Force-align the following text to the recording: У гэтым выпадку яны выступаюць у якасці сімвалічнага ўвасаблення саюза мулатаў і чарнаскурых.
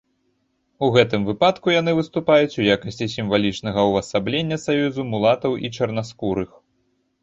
У 0.87 0.87
гэтым 0.95 1.27
выпадку 1.29 1.67
яны 1.75 1.91
выступаюць 1.99 2.57
у 2.65 2.67
якасці 2.77 3.11
сімвалічнага 3.19 3.87
ўвасаблення 3.91 4.63
саюза 4.67 5.01
мулатаў 5.15 5.51
і 5.67 5.77
чарнаскурых. 5.79 6.63